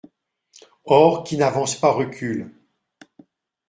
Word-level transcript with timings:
Or, 0.85 1.23
qui 1.23 1.37
n'avance 1.37 1.75
pas 1.79 1.91
recule. 1.91 2.51